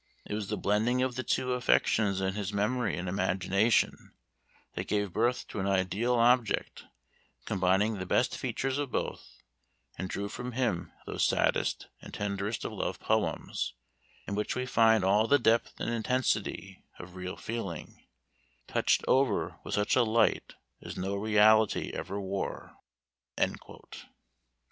It 0.25 0.33
was 0.33 0.47
the 0.47 0.57
blending 0.57 1.03
of 1.03 1.13
the 1.13 1.21
two 1.23 1.53
affections 1.53 2.21
in 2.21 2.33
his 2.33 2.51
memory 2.51 2.97
and 2.97 3.07
imagination, 3.07 4.13
that 4.73 4.87
gave 4.87 5.13
birth 5.13 5.47
to 5.49 5.59
an 5.59 5.67
ideal 5.67 6.15
object 6.15 6.85
combining 7.45 7.99
the 7.99 8.07
best 8.07 8.35
features 8.35 8.79
of 8.79 8.89
both, 8.91 9.43
and 9.99 10.09
drew 10.09 10.27
from 10.27 10.53
him 10.53 10.91
those 11.05 11.23
saddest 11.23 11.85
and 12.01 12.11
tenderest 12.15 12.65
of 12.65 12.71
love 12.71 12.99
poems, 12.99 13.75
in 14.25 14.33
which 14.33 14.55
we 14.55 14.65
find 14.65 15.03
all 15.03 15.27
the 15.27 15.37
depth 15.37 15.79
and 15.79 15.91
intensity 15.91 16.81
of 16.97 17.13
real 17.15 17.37
feeling, 17.37 18.01
touched 18.65 19.05
over 19.07 19.59
with 19.63 19.75
such 19.75 19.95
a 19.95 20.01
light 20.01 20.55
as 20.81 20.97
no 20.97 21.13
reality 21.13 21.91
ever 21.93 22.19
wore." 22.19 22.75